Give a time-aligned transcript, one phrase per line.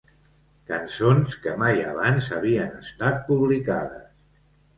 [0.69, 4.11] Cançons que mai abans havien estat publicades.